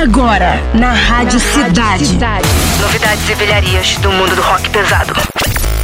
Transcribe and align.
Agora, 0.00 0.62
na 0.74 0.92
Rádio 0.92 1.40
Cidade. 1.40 2.16
Novidades 2.80 3.28
e 3.28 3.34
velharias 3.34 3.96
do 3.96 4.12
mundo 4.12 4.36
do 4.36 4.42
rock 4.42 4.70
pesado. 4.70 5.12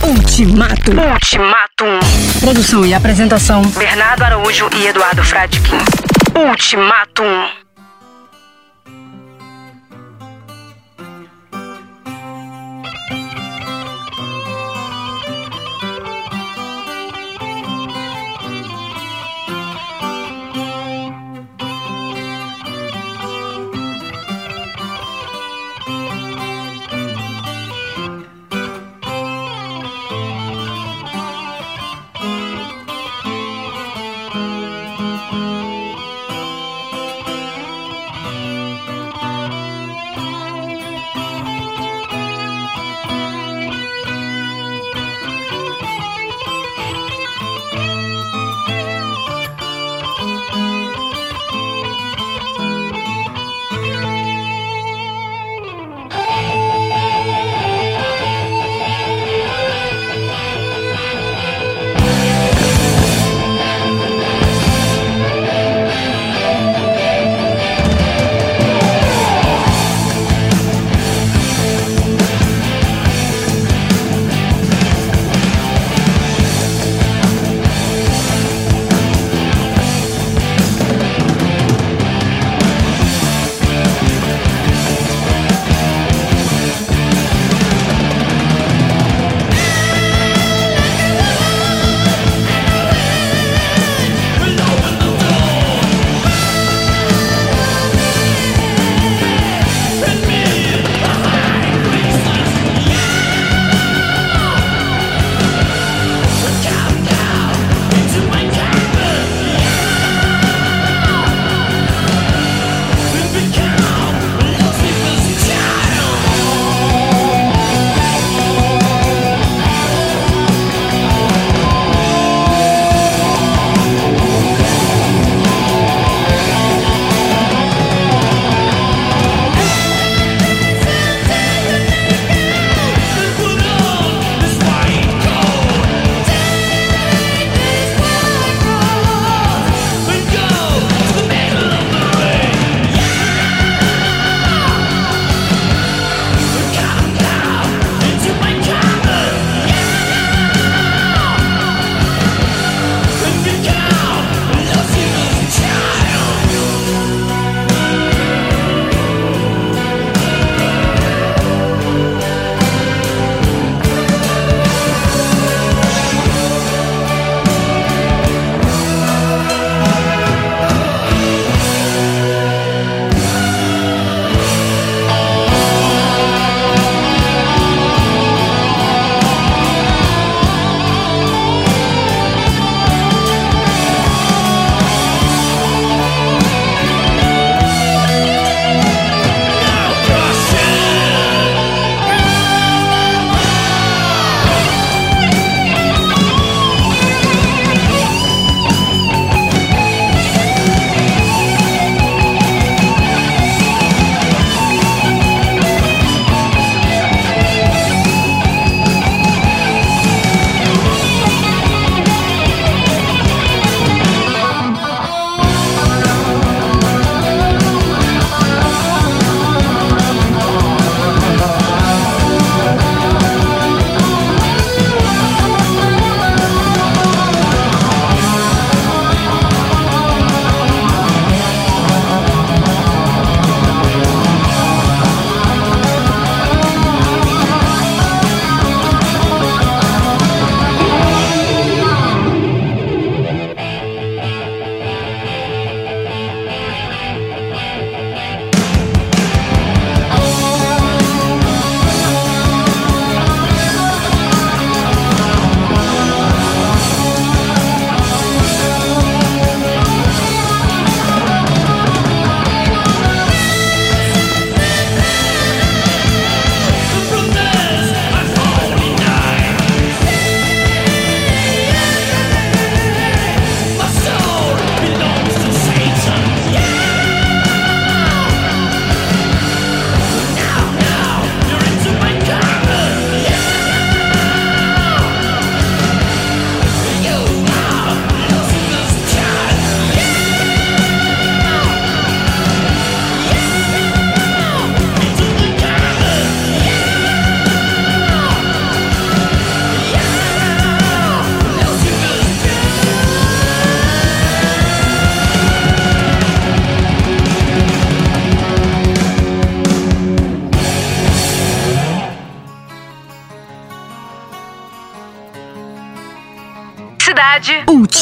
Ultimato. 0.05 0.93
Ultimatum. 0.93 1.99
Produção 2.39 2.87
e 2.87 2.95
apresentação. 2.95 3.63
Bernardo 3.63 4.23
Araújo 4.23 4.71
e 4.77 4.87
Eduardo 4.87 5.25
Fradkin. 5.25 5.79
Ultimatum. 6.33 7.64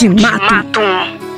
Ultimato. 0.02 0.81
In 0.81 1.31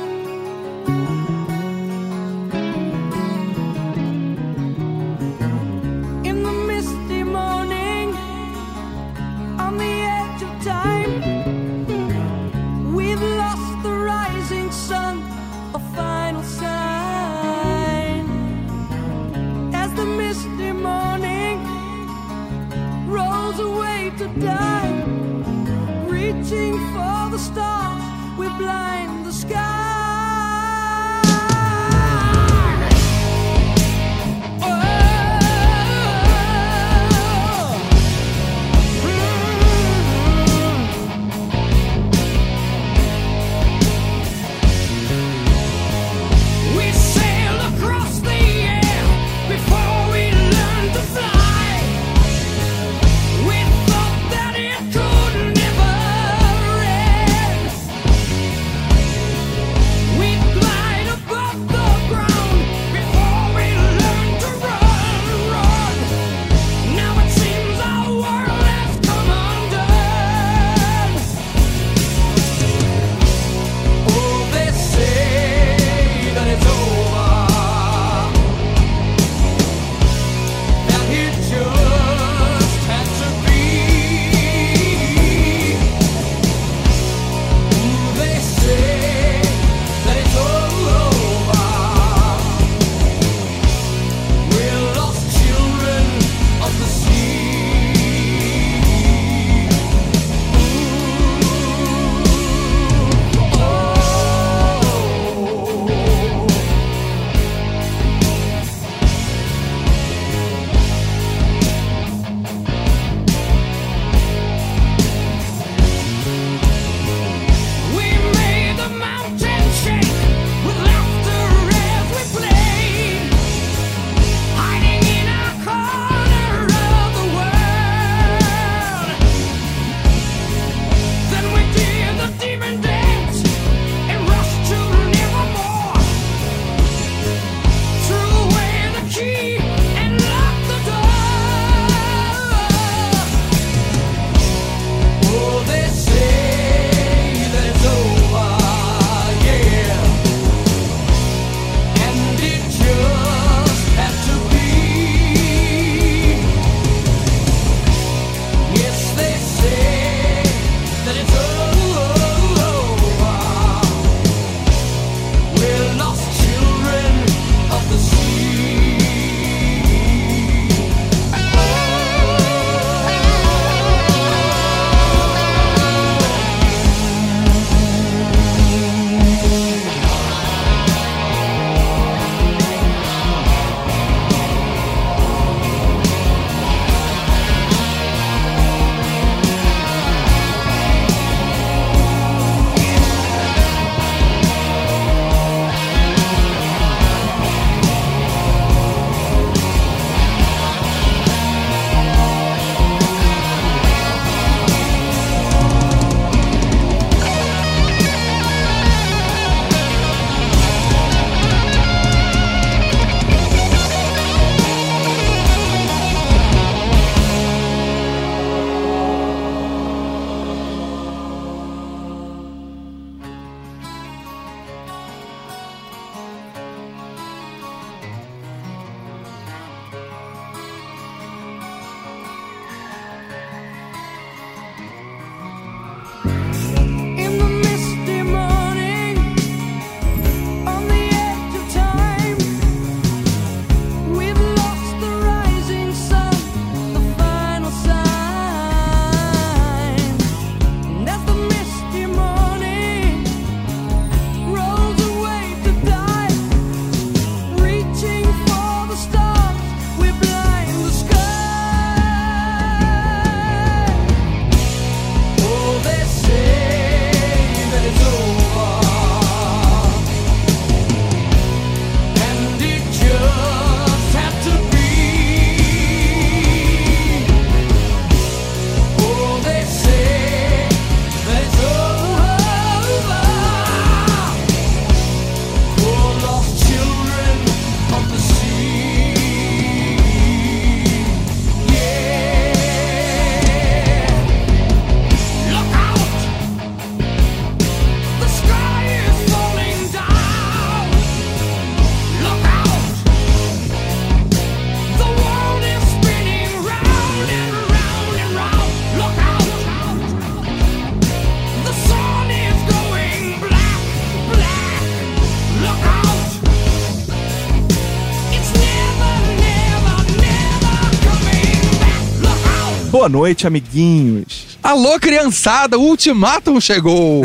Boa 323.05 323.19
noite, 323.19 323.45
amiguinhos. 323.45 324.57
Alô, 324.63 324.99
criançada, 324.99 325.77
o 325.77 325.89
Ultimatum 325.89 326.59
chegou! 326.59 327.21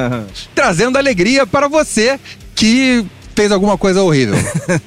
Trazendo 0.54 0.96
alegria 0.96 1.46
para 1.46 1.68
você 1.68 2.18
que 2.54 3.04
fez 3.36 3.52
alguma 3.52 3.76
coisa 3.76 4.02
horrível. 4.02 4.36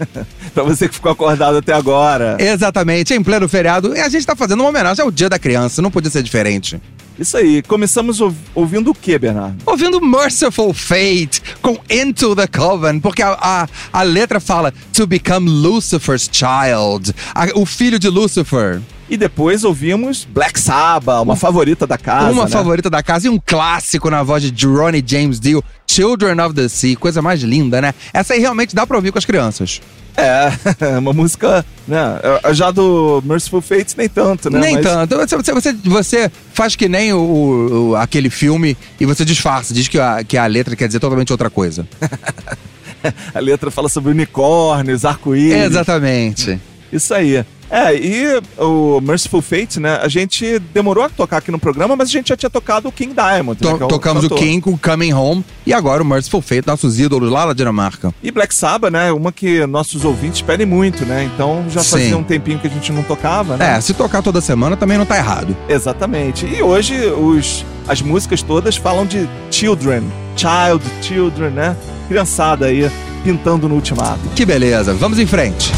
pra 0.51 0.63
você 0.63 0.87
que 0.89 0.95
ficou 0.95 1.11
acordado 1.11 1.57
até 1.57 1.73
agora. 1.73 2.37
Exatamente, 2.39 3.13
em 3.13 3.21
pleno 3.21 3.47
feriado, 3.47 3.93
a 3.93 4.09
gente 4.09 4.25
tá 4.25 4.35
fazendo 4.35 4.61
uma 4.61 4.69
homenagem 4.69 5.05
ao 5.05 5.11
Dia 5.11 5.29
da 5.29 5.37
Criança, 5.37 5.79
não 5.79 5.91
podia 5.91 6.09
ser 6.09 6.23
diferente. 6.23 6.81
Isso 7.19 7.37
aí, 7.37 7.61
começamos 7.61 8.19
ouv- 8.19 8.35
ouvindo 8.55 8.89
o 8.89 8.95
que, 8.95 9.19
Bernardo? 9.19 9.57
Ouvindo 9.63 10.01
Merciful 10.01 10.73
Fate 10.73 11.39
com 11.61 11.77
Into 11.87 12.35
the 12.35 12.47
Coven, 12.47 12.99
porque 12.99 13.21
a, 13.21 13.37
a, 13.39 13.67
a 13.93 14.01
letra 14.01 14.39
fala 14.39 14.73
To 14.93 15.05
become 15.05 15.47
Lucifer's 15.47 16.27
child, 16.31 17.13
a- 17.35 17.51
o 17.53 17.63
filho 17.63 17.99
de 17.99 18.09
Lucifer. 18.09 18.81
E 19.11 19.17
depois 19.17 19.65
ouvimos 19.65 20.25
Black 20.25 20.57
Sabbath, 20.57 21.21
uma 21.21 21.35
favorita 21.35 21.85
da 21.85 21.97
casa. 21.97 22.31
uma 22.31 22.45
né? 22.45 22.49
favorita 22.49 22.89
da 22.89 23.03
casa 23.03 23.27
e 23.27 23.29
um 23.29 23.37
clássico 23.37 24.09
na 24.09 24.23
voz 24.23 24.41
de 24.49 24.65
Ronnie 24.65 25.03
James 25.05 25.37
Dio, 25.37 25.61
Children 25.85 26.39
of 26.39 26.55
the 26.55 26.69
Sea, 26.69 26.95
coisa 26.95 27.21
mais 27.21 27.41
linda, 27.41 27.81
né? 27.81 27.93
Essa 28.13 28.35
aí 28.35 28.39
realmente 28.39 28.73
dá 28.73 28.87
pra 28.87 28.95
ouvir 28.95 29.11
com 29.11 29.17
as 29.17 29.25
crianças. 29.25 29.81
É, 30.15 30.49
uma 30.97 31.11
música, 31.11 31.65
né? 31.85 32.19
Já 32.53 32.71
do 32.71 33.21
Merciful 33.25 33.61
Fates, 33.61 33.97
nem 33.97 34.07
tanto, 34.07 34.49
né? 34.49 34.59
Nem 34.61 34.73
Mas- 34.75 34.85
tanto. 34.85 35.17
Você, 35.17 35.35
você, 35.35 35.51
você, 35.53 35.73
você 35.83 36.31
faz 36.53 36.77
que 36.77 36.87
nem 36.87 37.11
o, 37.11 37.89
o- 37.91 37.95
aquele 37.97 38.29
filme 38.29 38.77
e 38.97 39.05
você 39.05 39.25
disfarça, 39.25 39.73
diz 39.73 39.89
que 39.89 39.99
a, 39.99 40.23
que 40.23 40.37
a 40.37 40.45
letra 40.45 40.73
quer 40.73 40.87
dizer 40.87 41.01
totalmente 41.01 41.33
outra 41.33 41.49
coisa. 41.49 41.85
A 43.33 43.39
letra 43.39 43.71
fala 43.71 43.89
sobre 43.89 44.11
unicórnios, 44.11 45.03
arco-íris. 45.05 45.63
Exatamente. 45.63 46.61
Isso 46.93 47.13
aí. 47.13 47.43
É, 47.71 47.95
e 47.95 48.41
o 48.57 48.99
Merciful 48.99 49.41
Fate, 49.41 49.79
né? 49.79 49.97
A 50.03 50.09
gente 50.09 50.59
demorou 50.73 51.05
a 51.05 51.09
tocar 51.09 51.37
aqui 51.37 51.49
no 51.51 51.57
programa, 51.57 51.95
mas 51.95 52.09
a 52.09 52.11
gente 52.11 52.27
já 52.27 52.35
tinha 52.35 52.49
tocado 52.49 52.89
o 52.89 52.91
King 52.91 53.13
Diamond. 53.13 53.57
né, 53.63 53.71
To- 53.71 53.77
que 53.77 53.83
é 53.85 53.87
tocamos 53.87 54.25
o 54.25 54.29
cantor. 54.29 54.39
King 54.45 54.59
com 54.61 54.77
Coming 54.77 55.13
Home 55.13 55.45
e 55.65 55.73
agora 55.73 56.03
o 56.03 56.05
Merciful 56.05 56.41
Fate, 56.41 56.67
nossos 56.67 56.99
ídolos 56.99 57.31
lá 57.31 57.45
na 57.45 57.53
Dinamarca. 57.53 58.13
E 58.21 58.29
Black 58.29 58.53
Sabbath, 58.53 58.91
né? 58.91 59.09
Uma 59.13 59.31
que 59.31 59.65
nossos 59.67 60.03
ouvintes 60.03 60.41
pedem 60.41 60.65
muito, 60.65 61.05
né? 61.05 61.23
Então 61.33 61.63
já 61.69 61.81
Sim. 61.81 61.89
fazia 61.91 62.17
um 62.17 62.23
tempinho 62.23 62.59
que 62.59 62.67
a 62.67 62.69
gente 62.69 62.91
não 62.91 63.03
tocava, 63.03 63.55
né? 63.55 63.77
É, 63.77 63.81
se 63.81 63.93
tocar 63.93 64.21
toda 64.21 64.41
semana 64.41 64.75
também 64.75 64.97
não 64.97 65.05
tá 65.05 65.15
errado. 65.15 65.55
Exatamente. 65.69 66.45
E 66.45 66.61
hoje 66.61 66.97
os, 67.07 67.65
as 67.87 68.01
músicas 68.01 68.41
todas 68.41 68.75
falam 68.75 69.05
de 69.05 69.29
children, 69.49 70.03
child, 70.35 70.83
children, 71.01 71.51
né? 71.51 71.77
Criançada 72.09 72.65
aí 72.65 72.91
pintando 73.23 73.69
no 73.69 73.75
ultimato. 73.75 74.19
Que 74.35 74.45
beleza, 74.45 74.93
vamos 74.93 75.19
em 75.19 75.25
frente. 75.25 75.71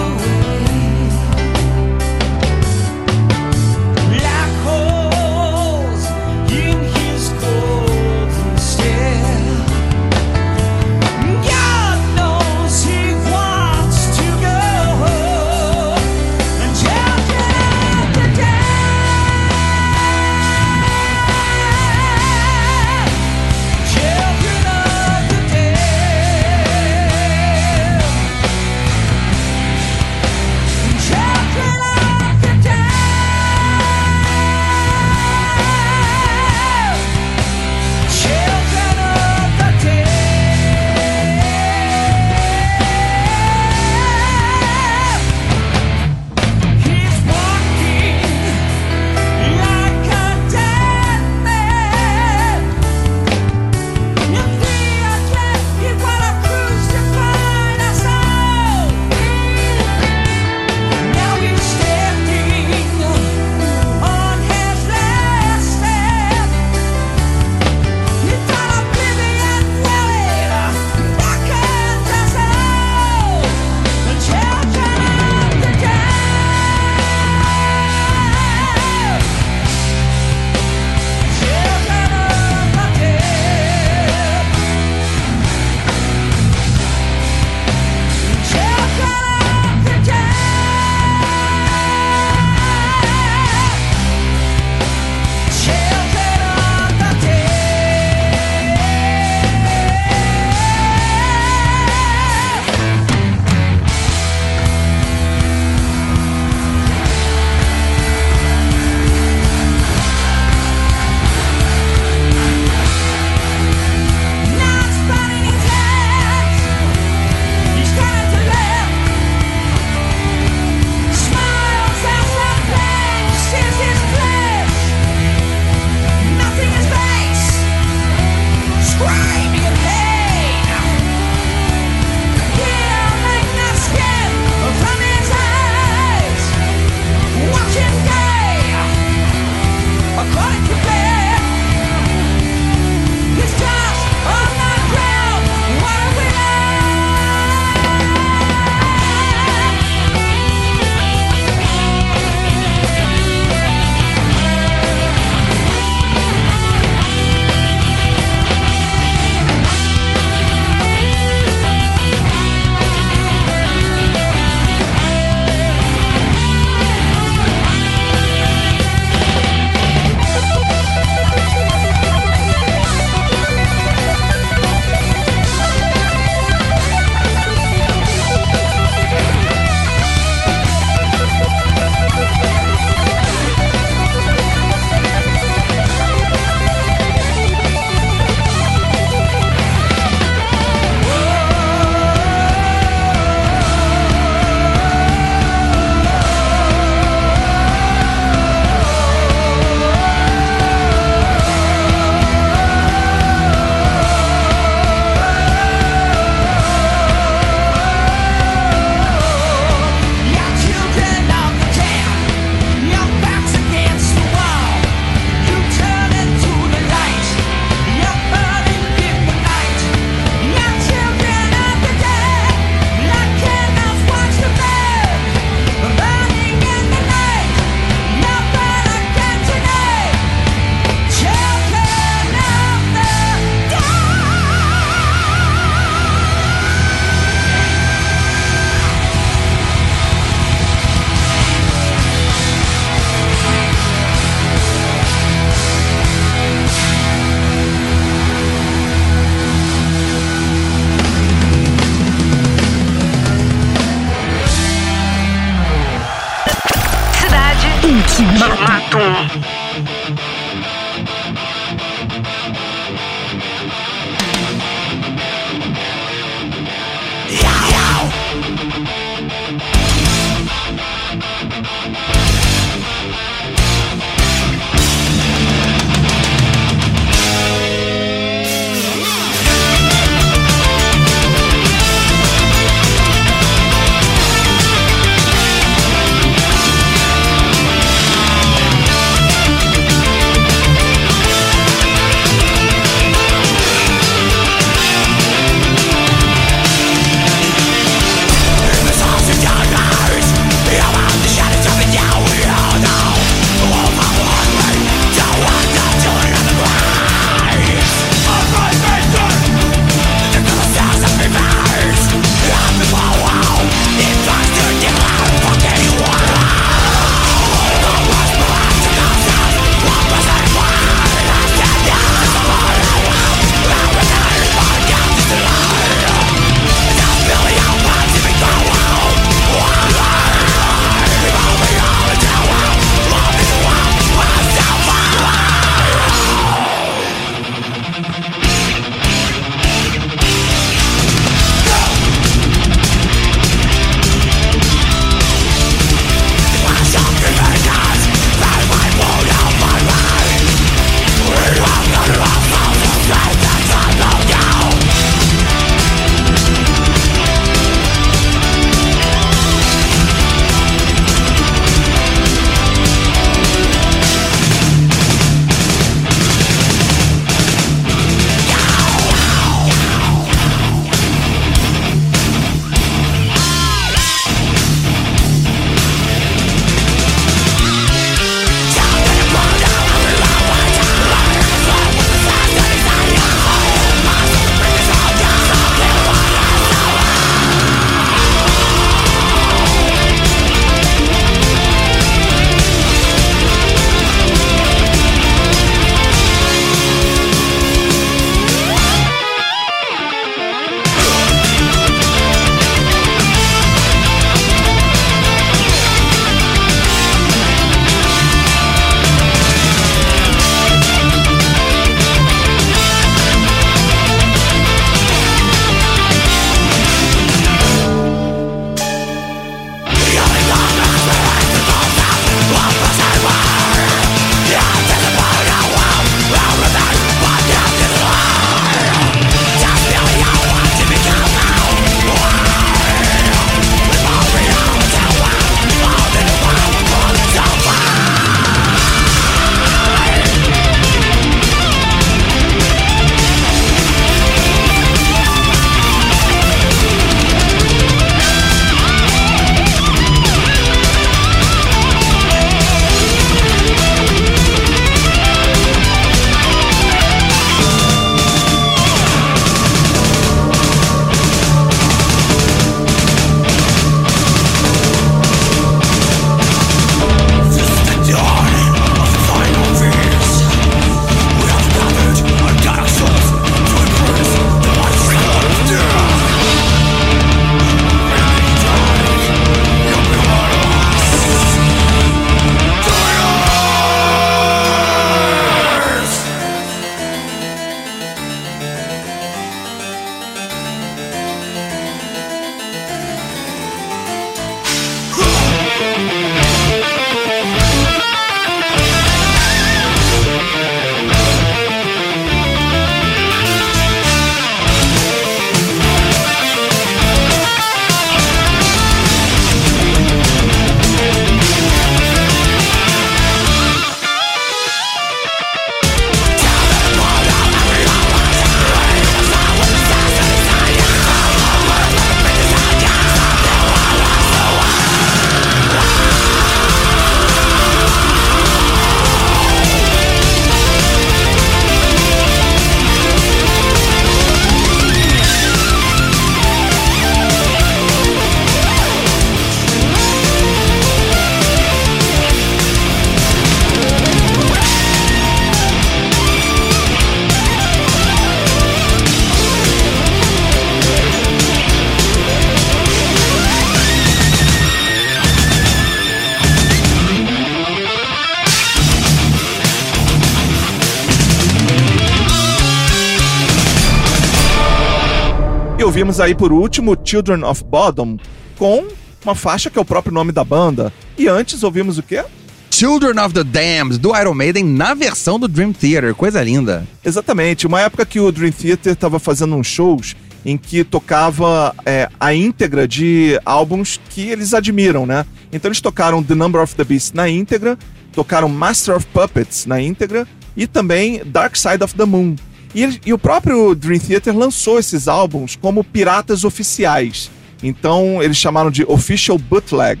Ouvimos 565.92 566.20
aí 566.20 566.34
por 566.34 566.54
último 566.54 566.96
Children 567.04 567.44
of 567.44 567.62
Bodom 567.64 568.16
com 568.56 568.86
uma 569.22 569.34
faixa 569.34 569.68
que 569.68 569.78
é 569.78 569.82
o 569.82 569.84
próprio 569.84 570.14
nome 570.14 570.32
da 570.32 570.42
banda. 570.42 570.90
E 571.18 571.28
antes 571.28 571.62
ouvimos 571.62 571.98
o 571.98 572.02
quê? 572.02 572.24
Children 572.70 573.22
of 573.22 573.34
the 573.34 573.44
Damned, 573.44 573.98
do 573.98 574.16
Iron 574.16 574.32
Maiden, 574.32 574.64
na 574.64 574.94
versão 574.94 575.38
do 575.38 575.46
Dream 575.46 575.70
Theater. 575.74 576.14
Coisa 576.14 576.42
linda. 576.42 576.86
Exatamente, 577.04 577.66
uma 577.66 577.82
época 577.82 578.06
que 578.06 578.18
o 578.18 578.32
Dream 578.32 578.52
Theater 578.52 578.94
estava 578.94 579.18
fazendo 579.18 579.54
uns 579.54 579.66
shows 579.66 580.16
em 580.46 580.56
que 580.56 580.82
tocava 580.82 581.74
é, 581.84 582.08
a 582.18 582.32
íntegra 582.32 582.88
de 582.88 583.38
álbuns 583.44 584.00
que 584.08 584.30
eles 584.30 584.54
admiram, 584.54 585.04
né? 585.04 585.26
Então 585.52 585.68
eles 585.68 585.82
tocaram 585.82 586.22
The 586.22 586.34
Number 586.34 586.62
of 586.62 586.74
the 586.74 586.84
Beast 586.84 587.12
na 587.12 587.28
íntegra, 587.28 587.78
tocaram 588.14 588.48
Master 588.48 588.96
of 588.96 589.04
Puppets 589.08 589.66
na 589.66 589.78
íntegra 589.78 590.26
e 590.56 590.66
também 590.66 591.20
Dark 591.22 591.54
Side 591.54 591.84
of 591.84 591.94
the 591.94 592.06
Moon. 592.06 592.36
E, 592.74 592.82
ele- 592.82 593.00
e 593.04 593.12
o 593.12 593.18
próprio 593.18 593.74
Dream 593.74 593.98
Theater 594.00 594.36
lançou 594.36 594.78
esses 594.78 595.08
álbuns 595.08 595.56
como 595.56 595.84
piratas 595.84 596.44
oficiais. 596.44 597.30
Então 597.62 598.22
eles 598.22 598.36
chamaram 598.36 598.70
de 598.70 598.84
Official 598.84 599.38
Bootleg. 599.38 600.00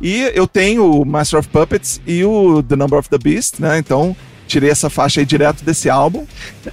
E 0.00 0.30
eu 0.34 0.46
tenho 0.46 0.90
o 0.90 1.04
Master 1.04 1.38
of 1.40 1.48
Puppets 1.48 2.00
e 2.06 2.24
o 2.24 2.62
The 2.62 2.76
Number 2.76 2.98
of 2.98 3.08
the 3.08 3.18
Beast, 3.18 3.58
né? 3.58 3.78
Então 3.78 4.16
tirei 4.46 4.70
essa 4.70 4.90
faixa 4.90 5.20
aí 5.20 5.26
direto 5.26 5.64
desse 5.64 5.90
álbum. 5.90 6.26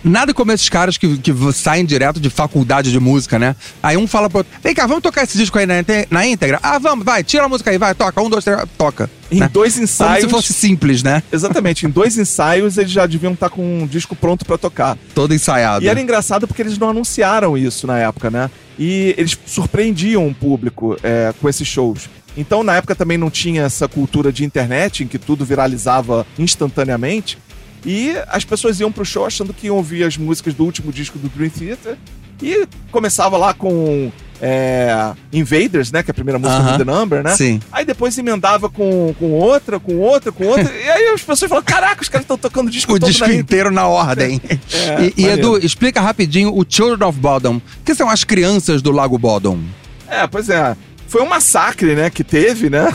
Nada 0.04 0.34
como 0.34 0.52
esses 0.52 0.70
caras 0.70 0.98
que, 0.98 1.18
que 1.18 1.34
saem 1.54 1.86
direto 1.86 2.20
de 2.20 2.30
faculdade 2.30 2.92
de 2.92 3.00
música, 3.00 3.38
né? 3.38 3.56
Aí 3.82 3.98
um 3.98 4.08
fala 4.08 4.30
pro 4.30 4.40
outro: 4.40 4.54
vem 4.62 4.74
cá, 4.74 4.88
vamos 4.88 5.04
tocar 5.04 5.24
esse 5.24 5.38
disco 5.38 5.58
aí 5.58 5.66
na, 5.66 5.76
na 6.10 6.26
íntegra? 6.26 6.60
Ah, 6.62 6.80
vamos, 6.80 7.06
vai, 7.06 7.24
tira 7.24 7.46
a 7.46 7.50
música 7.50 7.72
aí, 7.72 7.78
vai, 7.78 7.94
toca. 7.94 8.22
Um, 8.22 8.30
dois, 8.30 8.44
três, 8.44 8.60
toca. 8.78 9.10
Em 9.32 9.40
né? 9.40 9.50
dois 9.52 9.74
Como 9.74 9.84
ensaios. 9.86 10.26
se 10.26 10.30
fosse 10.30 10.54
simples, 10.54 11.04
né? 11.04 11.24
Exatamente, 11.32 11.86
em 11.86 11.90
dois 11.90 12.18
ensaios 12.18 12.78
eles 12.78 12.92
já 12.92 13.06
deviam 13.06 13.34
estar 13.34 13.50
com 13.50 13.84
um 13.84 13.88
disco 13.88 14.16
pronto 14.16 14.46
pra 14.46 14.58
tocar. 14.58 14.98
Todo 15.16 15.34
ensaiado. 15.34 15.86
E 15.86 15.88
era 15.88 16.02
engraçado 16.02 16.48
porque 16.48 16.62
eles 16.62 16.78
não 16.78 16.90
anunciaram 16.90 17.58
isso 17.58 17.88
na 17.88 17.98
época, 17.98 18.30
né? 18.30 18.50
E 18.78 19.16
eles 19.18 19.38
surpreendiam 19.46 20.28
o 20.28 20.34
público 20.34 20.98
é, 21.04 21.34
com 21.40 21.48
esses 21.48 21.68
shows. 21.68 22.10
Então, 22.36 22.64
na 22.64 22.76
época 22.76 22.96
também 22.96 23.18
não 23.18 23.30
tinha 23.30 23.64
essa 23.64 23.88
cultura 23.88 24.32
de 24.32 24.46
internet 24.46 25.04
em 25.04 25.08
que 25.08 25.20
tudo 25.20 25.44
viralizava 25.44 26.26
instantaneamente. 26.40 27.38
E 27.86 28.14
as 28.28 28.46
pessoas 28.46 28.80
iam 28.80 28.92
pro 28.92 29.06
show 29.06 29.26
achando 29.26 29.54
que 29.54 29.68
iam 29.68 29.76
ouvir 29.76 30.04
as 30.04 30.18
músicas 30.18 30.54
do 30.54 30.64
último 30.64 30.92
disco 30.92 31.18
do 31.18 31.30
Dream 31.30 31.50
Theater. 31.50 31.98
E 32.42 32.68
começava 32.92 33.38
lá 33.38 33.54
com 33.54 34.12
é, 34.42 35.14
Invaders, 35.32 35.92
né? 35.92 36.02
Que 36.02 36.10
é 36.10 36.12
a 36.12 36.14
primeira 36.14 36.40
música 36.40 36.58
Aham. 36.58 36.78
do 36.78 36.84
The 36.84 36.92
Number, 36.92 37.24
né? 37.24 37.36
Sim. 37.36 37.60
Aí 37.72 37.86
depois 37.86 38.18
emendava 38.18 38.68
com, 38.68 39.14
com 39.20 39.32
outra, 39.32 39.80
com 39.80 39.98
outra, 39.98 40.32
com 40.32 40.46
outra. 40.46 40.74
e 40.74 40.90
aí 40.90 41.08
as 41.10 41.22
pessoas 41.22 41.48
falam: 41.48 41.64
caraca, 41.64 42.02
os 42.02 42.10
caras 42.10 42.24
estão 42.24 42.38
tocando 42.38 42.68
o 42.68 42.72
disco 42.72 42.94
O 42.94 43.00
disco 43.00 43.28
na 43.28 43.34
inteiro 43.34 43.72
na 43.72 43.88
ordem. 43.88 44.42
É, 44.74 45.04
e, 45.04 45.14
e. 45.18 45.26
Edu, 45.28 45.58
explica 45.58 46.02
rapidinho 46.02 46.50
o 46.58 46.66
Children 46.68 47.08
of 47.08 47.20
Bodom. 47.20 47.62
que 47.86 47.94
são 47.94 48.10
as 48.10 48.24
crianças 48.24 48.82
do 48.82 48.92
Lago 48.92 49.18
Bodom? 49.18 49.60
É, 50.08 50.26
pois 50.26 50.50
é. 50.50 50.76
Foi 51.08 51.22
um 51.22 51.28
massacre, 51.28 51.94
né, 51.94 52.10
que 52.10 52.24
teve, 52.24 52.70
né? 52.70 52.88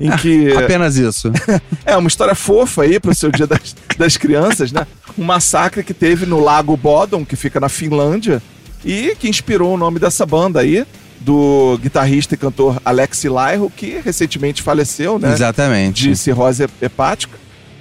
Em 0.00 0.10
que. 0.16 0.52
Apenas 0.56 0.96
isso. 0.96 1.30
É, 1.84 1.96
uma 1.96 2.08
história 2.08 2.34
fofa 2.34 2.82
aí 2.82 3.00
pro 3.00 3.14
seu 3.14 3.32
dia 3.32 3.46
das, 3.46 3.74
das 3.96 4.16
crianças, 4.16 4.70
né? 4.70 4.86
Um 5.18 5.24
massacre 5.24 5.82
que 5.82 5.92
teve 5.92 6.24
no 6.24 6.38
Lago 6.38 6.76
Bodom, 6.76 7.24
que 7.24 7.34
fica 7.34 7.58
na 7.58 7.68
Finlândia, 7.68 8.40
e 8.84 9.16
que 9.18 9.28
inspirou 9.28 9.74
o 9.74 9.76
nome 9.76 9.98
dessa 9.98 10.24
banda 10.24 10.60
aí, 10.60 10.86
do 11.20 11.78
guitarrista 11.82 12.34
e 12.34 12.38
cantor 12.38 12.80
Alex 12.84 13.24
Laiho, 13.24 13.72
que 13.74 14.00
recentemente 14.04 14.62
faleceu, 14.62 15.18
né? 15.18 15.32
Exatamente. 15.32 16.08
De 16.08 16.16
cirrose 16.16 16.66
hepática. 16.80 17.36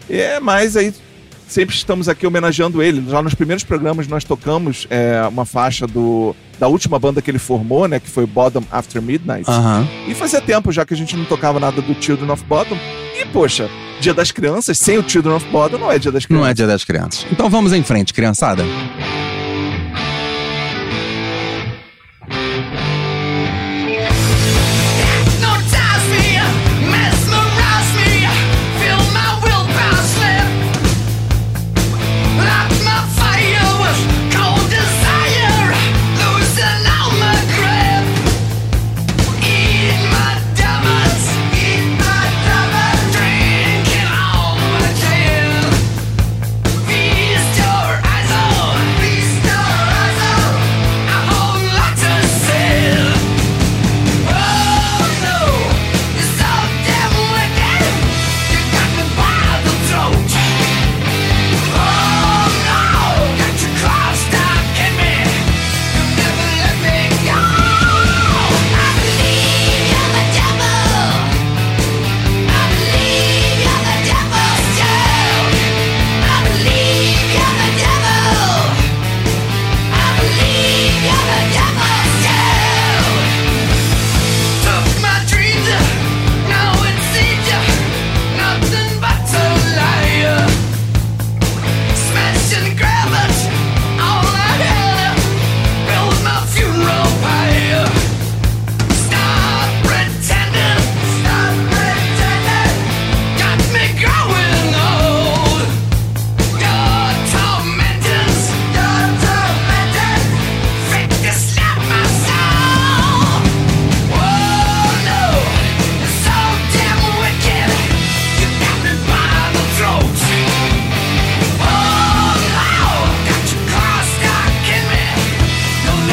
É, 0.09 0.39
mas 0.39 0.75
aí 0.75 0.93
sempre 1.49 1.75
estamos 1.75 2.07
aqui 2.07 2.25
homenageando 2.25 2.81
ele. 2.81 3.03
Já 3.09 3.21
nos 3.21 3.33
primeiros 3.33 3.63
programas 3.63 4.07
nós 4.07 4.23
tocamos 4.23 4.87
é, 4.89 5.21
uma 5.27 5.45
faixa 5.45 5.85
do, 5.85 6.35
da 6.57 6.67
última 6.67 6.97
banda 6.99 7.21
que 7.21 7.29
ele 7.29 7.39
formou, 7.39 7.87
né? 7.87 7.99
Que 7.99 8.09
foi 8.09 8.25
Bottom 8.25 8.63
After 8.71 9.01
Midnight. 9.01 9.49
E 10.07 10.13
fazia 10.13 10.39
tempo 10.39 10.71
já 10.71 10.85
que 10.85 10.93
a 10.93 10.97
gente 10.97 11.17
não 11.17 11.25
tocava 11.25 11.59
nada 11.59 11.81
do 11.81 12.01
Children 12.01 12.31
of 12.31 12.43
Bottom. 12.45 12.77
E, 13.19 13.25
poxa, 13.25 13.69
Dia 13.99 14.13
das 14.13 14.31
Crianças, 14.31 14.77
sem 14.77 14.97
o 14.97 15.07
Children 15.07 15.35
of 15.35 15.45
Bottom, 15.47 15.77
não 15.77 15.91
é 15.91 15.99
Dia 15.99 16.11
das 16.11 16.25
Crianças. 16.25 16.43
Não 16.43 16.49
é 16.49 16.53
dia 16.53 16.67
das 16.67 16.83
crianças. 16.85 17.25
Então 17.31 17.49
vamos 17.49 17.73
em 17.73 17.83
frente, 17.83 18.13
criançada. 18.13 18.63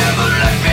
never 0.07 0.29
let 0.39 0.66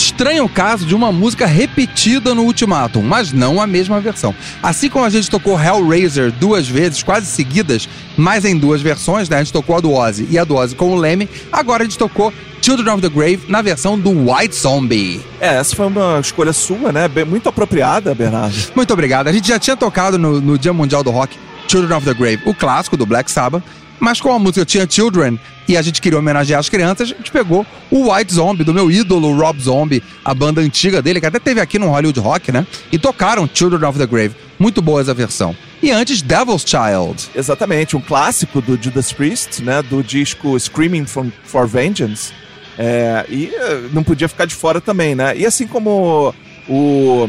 estranho 0.00 0.48
caso 0.48 0.86
de 0.86 0.94
uma 0.94 1.12
música 1.12 1.46
repetida 1.46 2.34
no 2.34 2.42
Ultimatum, 2.42 3.02
mas 3.02 3.32
não 3.32 3.60
a 3.60 3.66
mesma 3.66 4.00
versão. 4.00 4.34
Assim 4.62 4.88
como 4.88 5.04
a 5.04 5.10
gente 5.10 5.30
tocou 5.30 5.60
Hellraiser 5.60 6.32
duas 6.32 6.66
vezes, 6.66 7.02
quase 7.02 7.26
seguidas, 7.26 7.88
mas 8.16 8.44
em 8.44 8.56
duas 8.56 8.80
versões, 8.80 9.28
né? 9.28 9.36
A 9.36 9.42
gente 9.42 9.52
tocou 9.52 9.76
a 9.76 9.80
do 9.80 9.92
Ozzy 9.92 10.26
e 10.30 10.38
a 10.38 10.44
do 10.44 10.56
Ozzy 10.56 10.74
com 10.74 10.90
o 10.92 10.96
Leme. 10.96 11.28
Agora 11.52 11.82
a 11.82 11.86
gente 11.86 11.98
tocou 11.98 12.32
Children 12.62 12.94
of 12.94 13.02
the 13.02 13.08
Grave 13.08 13.40
na 13.48 13.62
versão 13.62 13.98
do 13.98 14.10
White 14.10 14.54
Zombie. 14.54 15.20
É, 15.40 15.56
essa 15.56 15.76
foi 15.76 15.86
uma 15.86 16.18
escolha 16.20 16.52
sua, 16.52 16.92
né? 16.92 17.08
Muito 17.26 17.48
apropriada, 17.48 18.14
Bernardo. 18.14 18.54
Muito 18.74 18.92
obrigado. 18.92 19.28
A 19.28 19.32
gente 19.32 19.48
já 19.48 19.58
tinha 19.58 19.76
tocado 19.76 20.18
no, 20.18 20.40
no 20.40 20.58
Dia 20.58 20.72
Mundial 20.72 21.02
do 21.02 21.10
Rock 21.10 21.36
Children 21.68 21.96
of 21.96 22.06
the 22.06 22.14
Grave, 22.14 22.42
o 22.46 22.54
clássico 22.54 22.96
do 22.96 23.06
Black 23.06 23.30
Sabbath, 23.30 23.62
mas 24.00 24.20
como 24.20 24.34
a 24.34 24.38
música 24.38 24.64
tinha 24.64 24.88
Children 24.88 25.38
e 25.68 25.76
a 25.76 25.82
gente 25.82 26.00
queria 26.00 26.18
homenagear 26.18 26.58
as 26.58 26.68
crianças, 26.68 27.12
a 27.12 27.14
gente 27.14 27.30
pegou 27.30 27.64
o 27.90 28.12
White 28.12 28.34
Zombie, 28.34 28.64
do 28.64 28.74
meu 28.74 28.90
ídolo 28.90 29.38
Rob 29.38 29.60
Zombie, 29.60 30.02
a 30.24 30.34
banda 30.34 30.60
antiga 30.60 31.00
dele, 31.00 31.20
que 31.20 31.26
até 31.26 31.38
teve 31.38 31.60
aqui 31.60 31.78
no 31.78 31.90
Hollywood 31.90 32.18
Rock, 32.18 32.50
né? 32.50 32.66
E 32.90 32.98
tocaram 32.98 33.48
Children 33.52 33.88
of 33.88 33.98
the 33.98 34.06
Grave. 34.06 34.34
Muito 34.58 34.82
boa 34.82 35.00
essa 35.00 35.14
versão. 35.14 35.54
E 35.82 35.90
antes, 35.90 36.22
Devil's 36.22 36.64
Child. 36.66 37.28
Exatamente, 37.34 37.96
um 37.96 38.00
clássico 38.00 38.60
do 38.60 38.82
Judas 38.82 39.12
Priest, 39.12 39.62
né? 39.62 39.82
Do 39.82 40.02
disco 40.02 40.58
Screaming 40.58 41.06
for, 41.06 41.68
Vengeance. 41.68 42.32
É, 42.76 43.26
e 43.28 43.52
eh, 43.54 43.88
não 43.92 44.02
podia 44.02 44.28
ficar 44.28 44.46
de 44.46 44.54
fora 44.54 44.80
também, 44.80 45.14
né? 45.14 45.36
E 45.36 45.46
assim 45.46 45.66
como 45.66 46.34
o, 46.68 47.28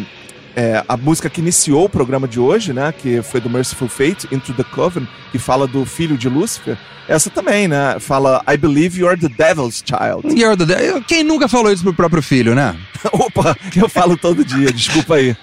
é, 0.55 0.83
a 0.87 0.97
música 0.97 1.29
que 1.29 1.41
iniciou 1.41 1.85
o 1.85 1.89
programa 1.89 2.27
de 2.27 2.39
hoje, 2.39 2.73
né? 2.73 2.93
Que 2.97 3.21
foi 3.21 3.39
do 3.41 3.49
Merciful 3.49 3.87
Fate, 3.87 4.27
Into 4.31 4.53
the 4.53 4.63
Coven, 4.63 5.07
que 5.31 5.39
fala 5.39 5.67
do 5.67 5.85
filho 5.85 6.17
de 6.17 6.27
Lúcifer. 6.29 6.77
Essa 7.07 7.29
também, 7.29 7.67
né? 7.67 7.97
Fala 7.99 8.41
I 8.49 8.55
believe 8.57 8.99
you're 8.99 9.19
the 9.19 9.27
devil's 9.27 9.83
child. 9.85 10.27
You're 10.39 10.55
the 10.55 10.65
de- 10.65 11.01
Quem 11.05 11.23
nunca 11.23 11.47
falou 11.47 11.71
isso 11.71 11.83
pro 11.83 11.93
próprio 11.93 12.21
filho, 12.21 12.53
né? 12.55 12.75
Opa, 13.11 13.57
eu 13.75 13.89
falo 13.89 14.15
todo 14.15 14.45
dia, 14.45 14.71
desculpa 14.71 15.15
aí. 15.15 15.35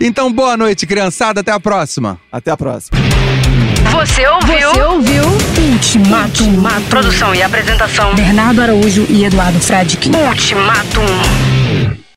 Então, 0.00 0.32
boa 0.32 0.56
noite, 0.56 0.86
criançada. 0.86 1.40
Até 1.40 1.50
a 1.52 1.58
próxima. 1.58 2.20
Até 2.30 2.50
a 2.50 2.56
próxima. 2.56 2.98
Você 3.92 4.26
ouviu? 4.28 4.70
Você 4.70 4.82
ouviu 4.82 5.22
Ultimato. 5.72 6.44
Produção 6.90 7.34
e 7.34 7.42
apresentação. 7.42 8.14
Bernardo 8.14 8.60
Araújo 8.62 9.06
e 9.08 9.24
Eduardo 9.24 9.58
Fradique. 9.60 10.10
Ultimatum. 10.10 11.06